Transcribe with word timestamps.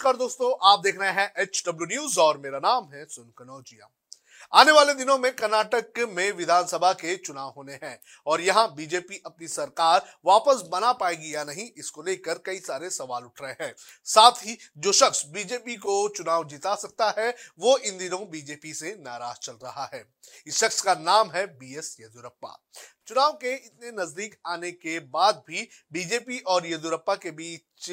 नमस्कार 0.00 0.16
दोस्तों, 0.16 0.52
आप 0.62 0.80
देख 0.80 0.98
रहे 1.00 1.10
हैं 1.10 1.32
एच 1.38 1.62
डब्ल्यू 1.66 1.86
न्यूज़ 1.88 2.18
और 2.20 2.38
मेरा 2.38 2.58
नाम 2.58 2.84
है 2.92 3.04
सुन 3.04 3.24
कनौजिया। 3.38 3.88
आने 4.52 4.72
वाले 4.72 4.92
दिनों 4.94 5.16
में 5.18 5.30
कर्नाटक 5.36 5.98
में 6.08 6.30
विधानसभा 6.32 6.92
के 6.92 7.16
चुनाव 7.16 7.52
होने 7.56 7.72
हैं 7.82 8.00
और 8.26 8.40
यहाँ 8.40 8.66
बीजेपी 8.74 9.20
अपनी 9.26 9.48
सरकार 9.48 10.06
वापस 10.26 10.62
बना 10.72 10.92
पाएगी 10.92 11.34
या 11.34 11.44
नहीं, 11.44 11.68
इसको 11.76 12.02
लेकर 12.02 12.38
कई 12.46 12.58
सारे 12.58 12.90
सवाल 12.90 13.24
उठ 13.24 13.42
रहे 13.42 13.54
हैं। 13.60 13.74
साथ 14.06 14.44
ही 14.44 14.56
जो 14.78 14.92
शख्स 14.92 15.24
बीजेपी 15.26 15.76
को 15.76 16.08
चुनाव 16.08 16.48
जिता 16.48 16.74
सकता 16.76 17.14
है, 17.18 17.34
वो 17.58 17.76
इन 17.78 17.98
दिनों 17.98 18.24
बीजेपी 18.30 18.74
से 18.74 18.96
नाराज़ 19.00 19.38
चल 19.42 19.58
रहा 19.62 19.88
है। 19.94 20.04
इस 20.46 20.58
शख्स 20.58 20.80
का 20.80 20.94
नाम 20.94 21.30
है 21.30 21.46
बी 21.58 21.76
एस 21.78 21.96
येदुरप्पा 22.00 22.58
चुनाव 23.10 23.32
के 23.34 23.52
इतने 23.54 23.90
नज़दीक 23.92 24.34
आने 24.46 24.70
के 24.72 24.98
बाद 25.10 25.42
भी 25.46 25.62
बीजेपी 25.92 26.38
और 26.48 26.66
येदुरप्पा 26.66 27.14
के 27.14 27.30
बीच 27.30 27.88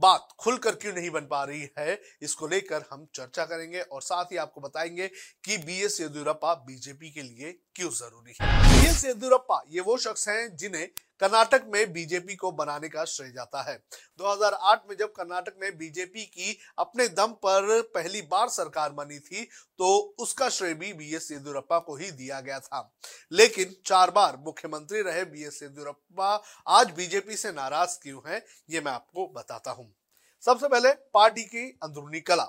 बात 0.00 0.28
खुलकर 0.40 0.74
क्यों 0.74 0.92
नहीं 0.94 1.10
बन 1.10 1.26
पा 1.30 1.42
रही 1.44 1.68
है, 1.78 1.98
इसको 2.22 2.46
लेकर 2.48 2.84
हम 2.90 3.06
चर्चा 3.14 3.44
करेंगे 3.44 3.80
और 3.82 4.02
साथ 4.02 4.32
ही 4.32 4.36
आपको 4.36 4.60
बताएँगे 4.60 5.08
कि 5.44 5.56
बी 5.58 5.78
एस 5.84 6.00
येदुरप्पा 6.00 6.54
बीजेपी 6.66 7.10
के 7.10 7.22
लिए 7.22 7.52
क्यों 7.76 7.90
ज़रूरी 7.90 8.36
है। 8.40 8.48
बी 8.62 8.88
एस 8.88 9.04
येदुरप्पा 9.04 9.62
ये 9.70 9.80
वो 9.82 9.96
शख्स 9.98 10.28
हैं 10.28 10.56
जिन्हें 10.56 10.88
कर्नाटक 11.20 11.64
में 11.68 11.92
बीजेपी 11.92 12.34
को 12.36 12.50
बनाने 12.52 12.88
का 12.88 13.04
श्रेय 13.04 13.30
जाता 13.30 13.62
है। 13.62 13.76
2008 14.18 14.88
में 14.88 14.96
जब 14.96 15.12
कर्नाटक 15.12 15.54
में 15.60 15.76
बीजेपी 15.78 16.24
की 16.26 16.58
अपने 16.78 17.08
दम 17.08 17.32
पर 17.44 17.80
पहली 17.94 18.22
बार 18.22 18.48
सरकार 18.48 18.92
बनी 18.92 19.18
थी 19.18 19.44
तो 19.78 19.92
उसका 20.18 20.48
श्रेय 20.48 20.74
भी 20.74 20.92
बी 20.92 21.14
एस 21.14 21.30
येदुरप्पा 21.32 21.78
को 21.78 21.96
ही 21.96 22.10
दिया 22.10 22.40
गया 22.40 22.58
था। 22.60 22.92
लेकिन 23.32 23.74
चार 23.86 24.10
बार 24.10 24.36
मुख्यमंत्री 24.36 25.02
रहे 25.02 25.24
बी 25.24 25.44
एस 25.44 25.62
येदुरप्पा 25.62 26.34
आज 26.68 26.90
बीजेपी 26.90 27.36
से 27.36 27.52
नाराज़ 27.52 27.98
क्यों 28.02 28.20
हैं, 28.26 28.42
ये 28.70 28.80
मैं 28.80 28.92
आपको 28.92 29.26
बताता 29.28 29.70
हूँ। 29.70 29.92
सबसे 30.44 30.68
पहले 30.68 30.92
पार्टी 31.14 31.42
की 31.44 31.68
अंदरूनी 31.82 32.20
कला। 32.20 32.44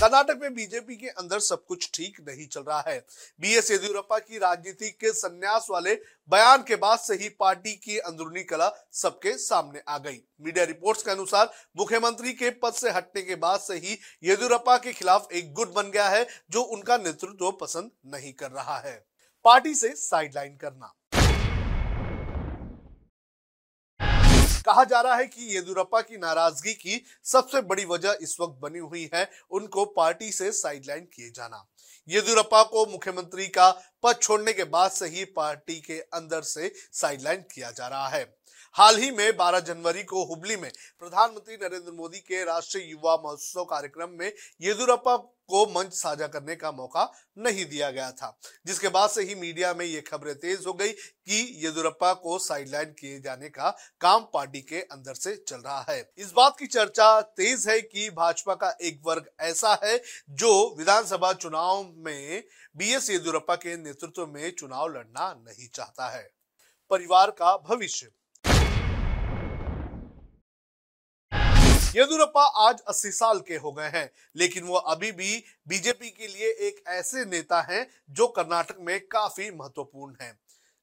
कर्नाटक 0.00 0.38
में 0.42 0.54
बीजेपी 0.54 0.96
के 0.96 1.08
अंदर 1.08 1.38
सब 1.38 1.64
कुछ 1.64 1.88
ठीक 1.94 2.20
नहीं 2.28 2.46
चल 2.46 2.60
रहा 2.60 2.84
है। 2.86 2.98
बी 3.40 3.54
एस 3.54 3.70
येदियुरप्पा 3.70 4.18
की 4.18 4.38
राजनीति 4.38 4.88
के 4.90 5.12
संन्यास 5.12 5.66
वाले 5.70 5.94
बयान 6.30 6.62
के 6.62 6.76
बाद 6.76 6.98
से 6.98 7.14
ही 7.14 7.28
पार्टी 7.28 7.72
की 7.74 7.98
अंदरूनी 7.98 8.42
कला 8.42 8.70
सबके 8.92 9.36
सामने 9.38 9.82
आ 9.88 9.98
गई। 9.98 10.20
मीडिया 10.40 10.64
रिपोर्ट्स 10.64 11.02
के 11.02 11.10
अनुसार 11.10 11.50
मुख्यमंत्री 11.76 12.32
के 12.32 12.50
पद 12.50 12.74
से 12.74 12.90
हटने 12.90 13.22
के 13.22 13.34
बाद 13.34 13.60
से 13.60 13.74
ही 13.74 13.98
येदियुरप्पा 14.22 14.76
के 14.76 14.92
खिलाफ 14.92 15.28
एक 15.32 15.52
गुट 15.52 15.74
बन 15.74 15.90
गया 15.90 16.08
है, 16.08 16.26
जो 16.50 16.62
उनका 16.62 16.96
नेतृत्व 16.96 17.50
पसंद 17.50 17.90
नहीं 18.06 18.32
कर 18.32 18.50
रहा 18.50 18.78
है। 18.78 18.96
पार्टी 19.44 19.74
से 19.74 19.94
साइडलाइन 19.96 20.56
करना। 20.56 20.94
कहा 24.60 24.84
जा 24.84 25.00
रहा 25.00 25.14
है 25.14 25.26
कि 25.26 25.54
येदुरप्पा 25.54 26.00
की 26.00 26.16
नाराज़गी 26.16 26.72
की 26.72 27.04
सबसे 27.24 27.60
बड़ी 27.60 27.84
वजह 27.84 28.18
इस 28.22 28.36
वक्त 28.40 28.58
बनी 28.62 28.78
हुई 28.78 29.10
है, 29.14 29.30
उनको 29.50 29.84
पार्टी 29.84 30.32
से 30.32 30.52
साइडलाइन 30.52 31.04
किए 31.04 31.30
जाना। 31.30 31.66
येदुरप्पा 32.08 32.62
को 32.62 32.86
मुख्यमंत्री 32.86 33.46
का 33.46 33.70
पद 34.02 34.18
छोड़ने 34.22 34.52
के 34.52 34.64
बाद 34.64 34.90
से 34.90 35.06
ही 35.06 35.24
पार्टी 35.24 35.80
के 35.80 35.98
अंदर 36.00 36.42
से 36.42 36.72
साइडलाइन 36.92 37.44
किया 37.54 37.70
जा 37.70 37.88
रहा 37.88 38.08
है। 38.08 38.22
हाल 38.74 38.96
ही 38.96 39.10
में 39.10 39.36
12 39.36 39.60
जनवरी 39.60 40.02
को 40.02 40.24
हुबली 40.24 40.56
में 40.56 40.70
प्रधानमंत्री 40.98 41.54
नरेंद्र 41.54 41.92
मोदी 41.92 42.18
के 42.18 42.44
राष्ट्रीय 42.44 42.84
युवा 42.84 43.16
महोत्सव 43.16 43.64
कार्यक्रम 43.64 44.10
में 44.10 44.32
येदुरप्पा 44.60 45.16
को 45.48 45.64
मंच 45.66 45.92
साझा 45.92 46.26
करने 46.26 46.54
का 46.56 46.70
मौका 46.72 47.10
नहीं 47.38 47.64
दिया 47.64 47.90
गया 47.90 48.10
था, 48.10 48.38
जिसके 48.66 48.88
बाद 48.88 49.10
से 49.10 49.22
ही 49.22 49.34
मीडिया 49.34 49.72
में 49.74 49.84
ये 49.84 50.00
खबरें 50.00 50.34
तेज 50.34 50.64
हो 50.66 50.72
गई 50.72 50.88
कि 50.88 51.40
येदुरप्पा 51.64 52.12
को 52.12 52.38
साइडलाइन 52.38 52.92
किए 53.00 53.18
जाने 53.20 53.48
का 53.48 53.70
काम 54.00 54.26
पार्टी 54.34 54.60
के 54.60 54.80
अंदर 54.82 55.14
से 55.14 55.34
चल 55.48 55.56
रहा 55.56 55.84
है। 55.88 56.10
इस 56.18 56.32
बात 56.32 56.56
की 56.58 56.66
चर्चा 56.66 57.20
तेज 57.20 57.66
है 57.68 57.80
कि 57.80 58.08
भाजपा 58.10 58.54
का 58.54 58.76
एक 58.82 59.00
वर्ग 59.04 59.30
ऐसा 59.40 59.78
है 59.84 60.00
जो 60.30 60.52
विधानसभा 60.78 61.32
चुनाव 61.32 61.82
में 61.96 62.44
बी 62.76 62.92
एस 62.94 63.10
येदुरप्पा 63.10 63.54
के 63.56 63.76
नेतृत्व 63.90 64.26
में 64.26 64.50
चुनाव 64.50 64.88
लड़ना 64.88 65.32
नहीं 65.46 65.68
चाहता 65.68 66.08
है। 66.08 66.30
परिवार 66.90 67.30
का 67.30 67.56
भविष्य। 67.56 68.10
येदुरप्पा 71.96 72.42
आज 72.68 72.80
80 72.88 73.10
साल 73.10 73.40
के 73.40 73.56
हो 73.56 73.72
गए 73.72 73.88
हैं, 73.88 74.10
लेकिन 74.36 74.64
वो 74.64 74.74
अभी 74.74 75.10
भी 75.12 75.44
बीजेपी 75.68 76.10
के 76.10 76.26
लिए 76.26 76.50
एक 76.68 76.82
ऐसे 76.88 77.24
नेता 77.24 77.60
हैं 77.60 77.86
जो 78.10 78.26
कर्नाटक 78.28 78.76
में 78.80 79.00
काफ़ी 79.00 79.50
महत्वपूर्ण 79.50 80.14
हैं। 80.22 80.38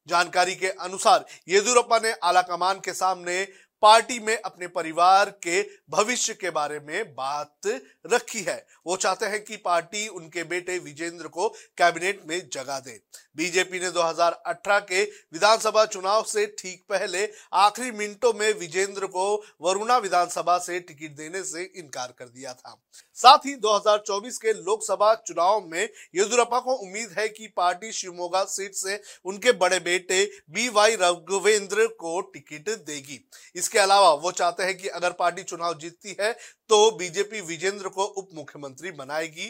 जानकारी 0.08 0.56
के 0.56 0.70
अनुसार 0.70 1.26
येदुरप्पा 1.48 2.00
ने 2.00 2.12
आलाकमान 2.24 2.80
के 2.80 2.94
सामने 2.94 3.44
पार्टी 3.82 4.20
में 4.20 4.42
अपने 4.42 4.68
परिवार 4.68 5.30
के 5.30 5.62
भविष्य 5.90 6.34
के 6.34 6.50
बारे 6.50 6.80
में 6.80 7.14
बात 7.16 7.68
रखी 8.14 8.42
है। 8.42 8.68
वो 8.88 8.96
चाहते 8.96 9.26
हैं 9.26 9.44
कि 9.44 9.58
पार्टी 9.58 10.08
उनके 10.08 10.44
बेटे 10.44 10.78
विजेंद्र 10.78 11.28
को 11.28 11.50
कैबिनेट 11.50 12.22
में 12.28 12.50
जगह 12.54 12.80
दे। 12.80 13.02
बीजेपी 13.36 13.80
ने 13.80 13.92
2018 13.92 14.80
के 14.80 15.04
विधानसभा 15.04 15.86
चुनाव 15.86 16.24
से 16.24 16.46
ठीक 16.60 16.86
पहले 16.90 17.30
आखिरी 17.54 17.92
मिनटों 17.92 18.34
में 18.34 18.54
विजेंद्र 18.54 19.06
को 19.06 19.44
वरुणा 19.62 19.98
विधानसभा 19.98 20.58
से 20.58 20.80
टिकट 20.80 21.16
देने 21.16 21.44
से 21.44 21.72
इनकार 21.76 22.14
कर 22.20 22.26
दिया 22.26 22.54
था। 22.54 22.84
साथ 23.14 23.38
ही 23.38 23.56
2024 23.56 24.38
के 24.38 24.54
लोकसभा 24.54 25.14
चुनाव 25.16 25.66
में 25.68 25.90
येदुरप्पा 26.16 26.60
को 26.60 26.74
उम्मीद 26.74 27.16
है 27.20 27.28
कि 27.30 27.48
पार्टी 27.48 27.92
शिवमोगा 27.92 28.44
सीट 28.44 28.74
से 28.74 29.02
उनके 29.26 29.52
बड़े 29.52 29.80
बेटे 29.80 30.32
बी 30.50 30.70
वाई 30.70 30.96
रघुवेंद्र 30.96 31.88
को 31.88 32.22
टिकट 32.22 32.70
देगी। 32.70 33.30
इसके 33.68 33.80
अलावा 33.80 34.12
वो 34.16 34.32
चाहते 34.32 34.64
हैं 34.64 34.78
कि 34.78 34.88
अगर 34.90 35.12
पार्टी 35.14 35.44
चुनाव 35.44 35.74
जीतती 35.78 36.16
है 36.20 36.32
तो 36.70 36.78
बीजेपी 36.98 37.40
विजेंद्र 37.42 37.90
को 37.90 38.04
उप 38.04 38.30
मुख्यमंत्री 38.34 38.92
बनाएगी। 38.92 39.48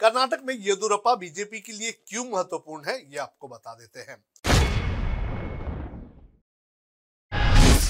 कर्नाटक 0.00 0.40
में 0.44 0.54
येदुरप्पा 0.56 1.14
बीजेपी 1.14 1.60
के 1.60 1.72
लिए 1.72 1.90
क्यों 1.92 2.24
महत्वपूर्ण 2.26 2.84
है, 2.86 2.96
ये 3.02 3.18
आपको 3.18 3.48
बता 3.48 3.74
देते 3.74 4.00
हैं। 4.00 4.16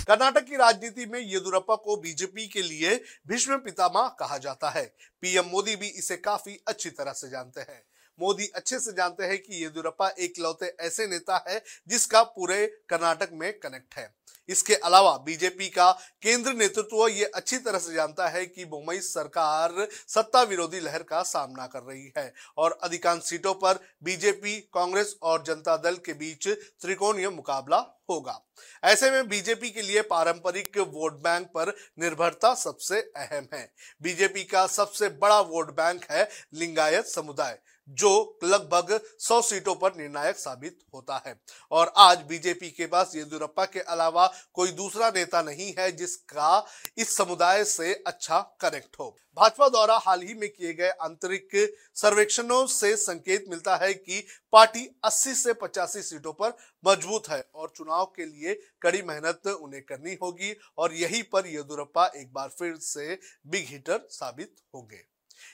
कर्नाटक 0.04 0.44
की 0.44 0.56
राजनीति 0.56 1.06
में 1.06 1.18
येदुरप्पा 1.20 1.74
को 1.76 1.96
बीजेपी 1.98 2.46
के 2.48 2.62
लिए 2.62 2.94
भीष्म 3.28 3.56
पितामह 3.60 4.08
कहा 4.20 4.38
जाता 4.38 4.70
है। 4.70 4.84
पीएम 5.22 5.46
मोदी 5.46 5.76
भी 5.76 5.88
इसे 5.88 6.16
काफ़ी 6.18 6.58
अच्छी 6.68 6.90
तरह 6.90 7.12
से 7.14 7.30
जानते 7.30 7.60
हैं। 7.62 7.82
मोदी 8.20 8.46
अच्छे 8.54 8.78
से 8.78 8.92
जानते 8.92 9.24
हैं 9.24 9.38
कि 9.38 9.62
येदुरप्पा 9.62 10.08
एक 10.18 10.38
लौते 10.38 10.74
ऐसे 10.80 11.06
नेता 11.06 11.44
है 11.48 11.62
जिसका 11.88 12.22
पूरे 12.22 12.66
कर्नाटक 12.88 13.30
में 13.32 13.52
कनेक्ट 13.52 13.94
है। 13.94 14.08
इसके 14.48 14.74
अलावा 14.74 15.16
बीजेपी 15.16 15.68
का 15.68 15.90
केंद्र 16.22 16.52
नेतृत्व 16.52 17.06
ये 17.08 17.24
अच्छी 17.24 17.56
तरह 17.58 17.78
से 17.78 17.92
जानता 17.94 18.28
है 18.28 18.44
कि 18.46 18.64
मुंबई 18.64 19.00
सरकार 19.00 19.86
सत्ता 20.08 20.42
विरोधी 20.42 20.80
लहर 20.80 21.02
का 21.02 21.22
सामना 21.22 21.66
कर 21.66 21.82
रही 21.82 22.12
है 22.18 22.32
और 22.56 22.78
अधिकांश 22.82 23.22
सीटों 23.22 23.54
पर 23.54 23.78
बीजेपी, 24.02 24.56
कांग्रेस 24.74 25.14
और 25.22 25.42
जनता 25.42 25.76
दल 25.76 25.96
के 25.96 26.12
बीच 26.12 26.48
त्रिकोणीय 26.48 27.28
मुकाबला 27.28 27.78
होगा। 28.10 28.40
ऐसे 28.84 29.10
में 29.10 29.28
बीजेपी 29.28 29.70
के 29.70 29.82
लिए 29.82 30.02
पारंपरिक 30.02 30.78
वोट 30.78 31.20
बैंक 31.22 31.46
पर 31.46 31.74
निर्भरता 31.98 32.54
सबसे 32.54 33.00
अहम 33.16 33.46
है। 33.54 33.72
बीजेपी 34.02 34.44
का 34.44 34.66
सबसे 34.66 35.08
बड़ा 35.08 35.40
वोट 35.40 35.70
बैंक 35.76 36.04
है 36.10 36.28
लिंगायत 36.54 37.06
समुदाय। 37.06 37.58
जो 37.90 38.38
लगभग 38.44 38.92
100 39.20 39.40
सीटों 39.42 39.74
पर 39.74 39.96
निर्णायक 39.96 40.36
साबित 40.36 40.78
होता 40.94 41.22
है। 41.26 41.34
और 41.72 41.92
आज 41.96 42.22
बीजेपी 42.22 42.70
के 42.70 42.86
पास 42.86 43.12
येदुरप्पा 43.16 43.64
के 43.64 43.80
अलावा 43.80 44.26
कोई 44.54 44.72
दूसरा 44.72 45.08
नेता 45.10 45.42
नहीं 45.42 45.72
है 45.78 45.90
जिसका 45.92 46.66
इस 46.98 47.16
समुदाय 47.16 47.64
से 47.64 47.94
अच्छा 48.06 48.40
कनेक्ट 48.60 48.96
हो। 49.00 49.16
भाजपा 49.36 49.68
द्वारा 49.68 49.96
हाल 49.98 50.22
ही 50.22 50.34
में 50.34 50.48
किए 50.48 50.72
गए 50.74 50.90
आंतरिक 51.02 51.50
सर्वेक्षणों 51.94 52.66
से 52.66 52.94
संकेत 52.96 53.44
मिलता 53.48 53.76
है 53.76 53.92
कि 53.94 54.24
पार्टी 54.52 54.86
80 55.04 55.34
से 55.34 55.52
85 55.54 56.02
सीटों 56.02 56.32
पर 56.32 56.56
मज़बूत 56.84 57.28
है 57.28 57.42
और 57.54 57.72
चुनाव 57.76 58.04
के 58.16 58.26
लिए 58.26 58.54
कड़ी 58.82 59.02
मेहनत 59.02 59.46
उन्हें 59.46 59.82
करनी 59.82 60.16
होगी 60.22 60.54
और 60.78 60.94
यही 60.94 61.22
पर 61.22 61.46
येदुरप्पा 61.46 62.06
एक 62.16 62.32
बार 62.32 62.48
फिर 62.58 62.76
से 62.76 63.18
बिग 63.46 63.66
हिटर 63.68 64.06
साबित 64.10 64.54
होंगे। 64.74 65.04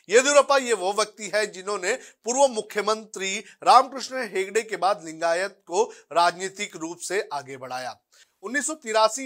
येदियुरप्पा 0.08 0.56
ये 0.56 0.72
वो 0.72 0.92
व्यक्ति 0.92 1.30
है 1.34 1.46
जिन्होंने 1.46 1.94
पूर्व 2.24 2.46
मुख्यमंत्री 2.52 3.38
रामकृष्ण 3.62 4.28
हेगड़े 4.34 4.62
के 4.62 4.76
बाद 4.76 5.02
लिंगायत 5.04 5.62
को 5.66 5.84
राजनीतिक 6.12 6.76
रूप 6.76 6.98
से 6.98 7.28
आगे 7.32 7.56
बढ़ाया। 7.56 8.00
उन्नीस 8.46 8.70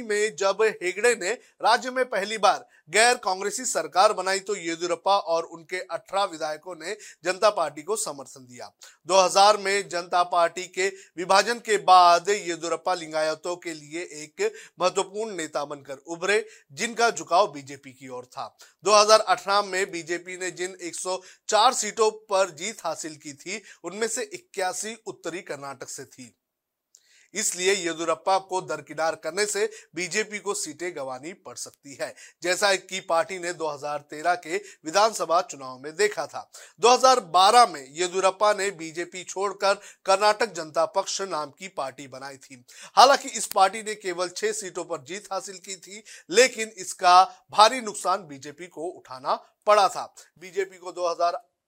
में 0.04 0.36
जब 0.36 0.62
हेगड़े 0.82 1.14
ने 1.14 1.30
राज्य 1.62 1.90
में 1.90 2.04
पहली 2.04 2.38
बार 2.38 2.66
गैर 2.90 3.14
कांग्रेसी 3.14 3.64
सरकार 3.64 4.12
बनाई 4.12 4.38
तो 4.38 4.54
येदियुरप्पा 4.56 5.16
और 5.16 5.44
उनके 5.44 5.80
18 5.86 6.24
विधायकों 6.24 6.74
ने 6.76 6.96
जनता 7.24 7.50
पार्टी 7.50 7.82
को 7.82 7.96
समर्थन 7.96 8.46
दिया। 8.46 8.70
2000 9.06 9.56
में 9.56 9.88
जनता 9.88 10.22
पार्टी 10.22 10.64
के 10.68 10.88
विभाजन 11.16 11.58
के 11.58 11.76
बाद 11.76 12.28
येदियुरप्पा 12.28 12.94
लिंगायतों 12.94 13.56
के 13.56 13.74
लिए 13.74 14.02
एक 14.22 14.52
महत्वपूर्ण 14.80 15.36
नेता 15.36 15.64
बनकर 15.64 15.94
उभरे, 15.94 16.46
जिनका 16.72 17.10
झुकाव 17.10 17.52
बीजेपी 17.52 17.92
की 17.92 18.08
ओर 18.08 18.24
था। 18.24 18.56
2018 18.84 19.62
में 19.62 19.90
बीजेपी 19.90 20.36
ने 20.36 20.50
जिन 20.50 20.76
104 20.80 21.72
सीटों 21.72 22.10
पर 22.10 22.50
जीत 22.50 22.84
हासिल 22.84 23.16
की 23.16 23.32
थी, 23.32 23.62
उनमें 23.84 24.08
से 24.08 24.22
इक्यासी 24.22 24.96
उत्तरी 25.06 25.40
कर्नाटक 25.42 25.88
से 25.88 26.04
थी। 26.04 26.34
इसलिए 27.34 27.74
येदुरप्पा 27.74 28.38
को 28.38 28.60
दरकिनार 28.60 29.14
करने 29.14 29.46
से 29.46 29.68
बीजेपी 29.94 30.38
को 30.38 30.54
सीटें 30.54 30.90
गंवानी 30.96 31.32
पड़ 31.32 31.56
सकती 31.56 31.98
है, 32.00 32.14
जैसा 32.42 32.74
कि 32.74 33.00
पार्टी 33.00 33.38
ने 33.38 33.52
2013 33.52 34.34
के 34.34 34.56
विधानसभा 34.84 35.40
चुनाव 35.40 35.78
में 35.78 35.96
देखा 35.96 36.26
था। 36.26 36.50
2012 36.80 37.66
में 37.66 37.86
येदुरप्पा 37.90 38.52
ने 38.52 38.70
बीजेपी 38.70 39.24
छोड़कर 39.24 39.74
कर्नाटक 40.04 40.52
जनता 40.52 40.84
पक्ष 40.86 41.20
नाम 41.20 41.50
की 41.50 41.68
पार्टी 41.68 42.06
बनाई 42.08 42.36
थी। 42.36 42.64
हालाँकि 42.96 43.28
इस 43.28 43.46
पार्टी 43.46 43.82
ने 43.82 43.94
केवल 43.94 44.28
छह 44.28 44.52
सीटों 44.52 44.84
पर 44.84 45.02
जीत 45.02 45.28
हासिल 45.32 45.58
की 45.58 45.76
थी, 45.76 46.02
लेकिन 46.30 46.72
इसका 46.76 47.22
भारी 47.50 47.80
नुकसान 47.80 48.26
बीजेपी 48.26 48.66
को 48.66 48.82
उठाना 48.82 49.34
पड़ा 49.66 49.88
था। 49.88 50.14
बीजेपी 50.38 50.78
को 50.78 50.92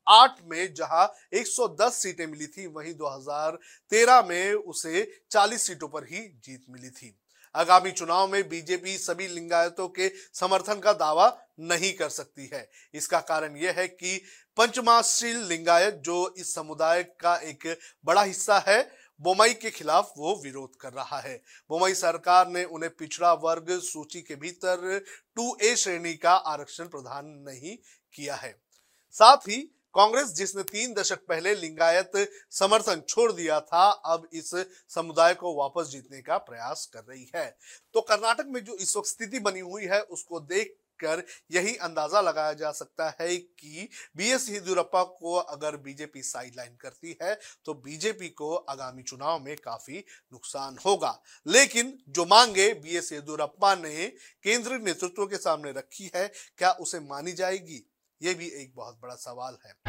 2008 0.09 0.37
में 0.45 0.75
जहाँ 0.75 1.15
110 1.33 2.03
सीटें 2.03 2.27
मिली 2.27 2.47
थी, 2.47 2.67
वहीं 2.67 2.95
2013 2.95 4.23
में 4.23 4.53
उसे 4.53 5.23
40 5.31 5.67
सीटों 5.67 5.89
पर 5.89 6.05
ही 6.05 6.41
जीत 6.45 6.65
मिली 6.71 6.91
थी। 6.91 7.19
आगामी 7.55 7.91
चुनाव 7.91 8.29
में 8.29 8.49
बीजेपी 8.49 8.99
सभी 8.99 9.29
लिंगायतों 9.29 9.89
के 9.89 10.13
समर्थन 10.35 10.79
का 10.81 10.93
दावा 10.93 11.41
नहीं 11.61 11.93
कर 11.93 12.09
सकती 12.09 12.51
है। 12.55 12.71
इसका 12.95 13.21
कारण 13.21 13.57
यह 13.57 13.75
है 13.79 13.89
कि 13.89 14.23
पंचमाशील 14.57 15.37
लिंगायत, 15.37 15.95
जो 15.95 16.35
इस 16.39 16.55
समुदाय 16.55 17.03
का 17.03 17.37
एक 17.37 17.79
बड़ा 18.05 18.23
हिस्सा 18.23 18.65
है, 18.69 19.03
बोमई 19.21 19.55
के 19.55 19.71
खिलाफ 19.71 20.13
वो 20.19 20.41
विरोध 20.45 20.77
कर 20.81 20.93
रहा 20.93 21.21
है। 21.21 21.43
बोमई 21.69 21.95
सरकार 21.95 22.49
ने 22.49 22.65
उन्हें 22.65 22.97
पिछड़ा 22.97 23.33
वर्ग 23.33 23.81
सूची 23.81 24.23
के 24.23 24.37
भीतर 24.37 25.05
टू 25.37 25.57
ए 25.63 25.77
श्रेणी 25.77 26.15
का 26.15 26.33
आरक्षण 26.33 26.85
प्रदान 26.85 27.27
नहीं 27.27 27.77
किया 28.15 28.35
है। 28.35 28.63
साथ 29.11 29.37
ही 29.37 29.79
कांग्रेस, 29.95 30.33
जिसने 30.33 30.63
तीन 30.65 30.95
दशक 30.95 31.25
पहले 31.29 31.55
लिंगायत 31.57 32.13
समर्थन 32.53 33.03
छोड़ 33.09 33.31
दिया 33.33 33.61
था, 33.63 33.89
अब 33.89 34.29
इस 34.35 34.55
समुदाय 34.91 35.35
को 35.35 35.55
वापस 35.57 35.89
जीतने 35.89 36.23
का 36.23 36.39
प्रयास 36.41 36.87
कर 36.95 37.05
रही 37.05 37.31
है। 37.35 37.49
तो 37.95 38.01
कर्नाटक 38.03 38.47
में 38.49 38.63
जो 38.65 38.77
इस 38.77 38.97
वक्त 38.97 39.09
स्थिति 39.09 39.39
बनी 39.41 39.61
हुई 39.63 39.85
है, 39.85 40.01
उसको 40.03 40.41
देख 40.43 40.77
कर 41.01 41.23
यही 41.53 41.75
अंदाज़ा 41.77 42.21
लगाया 42.21 42.53
जा 42.53 42.71
सकता 42.73 43.09
है 43.21 43.37
कि 43.37 43.89
बी 44.17 44.31
एस 44.33 44.49
येदियुरप्पा 44.51 45.03
को 45.03 45.35
अगर 45.35 45.77
बीजेपी 45.79 46.23
साइडलाइन 46.23 46.77
करती 46.81 47.17
है 47.23 47.35
तो 47.67 47.75
बीजेपी 47.77 48.29
को 48.31 48.55
आगामी 48.55 49.03
चुनाव 49.03 49.41
में 49.41 49.57
काफ़ी 49.57 49.99
नुकसान 50.33 50.77
होगा। 50.87 51.19
लेकिन 51.47 51.97
जो 52.09 52.25
मांगे 52.27 52.73
बी 52.75 52.97
एस 52.97 53.13
येदियुरप्पा 53.13 53.75
ने 53.77 54.07
केंद्रीय 54.45 54.79
नेतृत्व 54.79 55.27
के 55.27 55.37
सामने 55.39 55.73
रखी 55.73 56.11
है, 56.15 56.27
क्या 56.59 56.71
उसे 56.73 57.01
मानी 57.01 57.33
जाएगी? 57.33 57.85
ये 58.23 58.35
भी 58.35 58.47
एक 58.63 58.73
बहुत 58.77 58.99
बड़ा 59.03 59.15
सवाल 59.27 59.57
है 59.67 59.81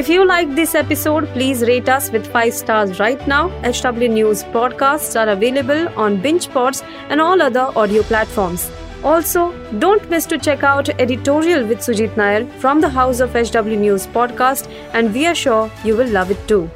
If 0.00 0.08
you 0.08 0.24
like 0.24 0.50
this 0.56 0.74
episode, 0.80 1.24
please 1.36 1.62
rate 1.68 1.88
us 1.88 2.12
with 2.12 2.26
5 2.34 2.52
stars 2.54 3.00
right 3.00 3.24
now. 3.32 3.40
HW 3.70 4.10
News 4.12 4.44
podcasts 4.56 5.18
are 5.22 5.28
available 5.32 5.88
on 6.04 6.20
BingePods 6.26 6.84
and 7.08 7.20
all 7.20 7.42
other 7.42 7.66
audio 7.84 8.04
platforms. 8.04 8.70
Also, 9.02 9.52
don't 9.80 10.08
miss 10.08 10.26
to 10.26 10.38
check 10.38 10.62
out 10.62 10.88
editorial 11.06 11.66
with 11.66 11.78
Sujit 11.78 12.16
Nair 12.16 12.46
from 12.60 12.80
the 12.80 12.88
House 12.88 13.20
of 13.20 13.32
HW 13.32 13.80
News 13.86 14.06
podcast 14.18 14.70
and 14.92 15.12
we 15.12 15.26
are 15.26 15.34
sure 15.34 15.70
you 15.84 15.96
will 15.96 16.18
love 16.20 16.30
it 16.30 16.46
too. 16.46 16.70